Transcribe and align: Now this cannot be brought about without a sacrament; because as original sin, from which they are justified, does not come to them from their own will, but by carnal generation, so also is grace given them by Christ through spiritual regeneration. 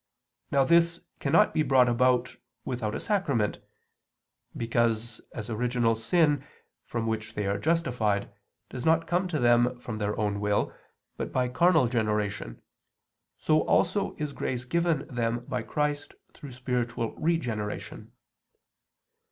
Now 0.49 0.63
this 0.63 1.01
cannot 1.19 1.53
be 1.53 1.61
brought 1.61 1.87
about 1.87 2.37
without 2.65 2.95
a 2.95 2.99
sacrament; 2.99 3.59
because 4.57 5.21
as 5.31 5.47
original 5.47 5.95
sin, 5.95 6.43
from 6.87 7.05
which 7.05 7.35
they 7.35 7.45
are 7.45 7.59
justified, 7.59 8.27
does 8.67 8.83
not 8.83 9.05
come 9.05 9.27
to 9.27 9.37
them 9.37 9.77
from 9.79 9.99
their 9.99 10.17
own 10.19 10.39
will, 10.39 10.73
but 11.17 11.31
by 11.31 11.49
carnal 11.49 11.87
generation, 11.87 12.63
so 13.37 13.61
also 13.61 14.15
is 14.17 14.33
grace 14.33 14.65
given 14.65 15.05
them 15.05 15.45
by 15.45 15.61
Christ 15.61 16.15
through 16.33 16.53
spiritual 16.53 17.13
regeneration. 17.17 18.11